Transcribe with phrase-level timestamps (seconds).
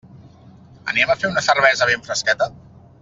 [0.93, 2.53] Anem a fer una cervesa ben fresqueta?